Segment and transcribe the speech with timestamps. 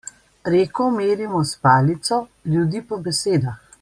[0.53, 2.21] Reko merimo s palico,
[2.55, 3.61] ljudi po besedah.